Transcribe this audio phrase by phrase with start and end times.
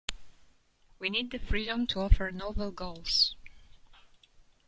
[0.97, 3.35] We need the freedom to offer novel goals.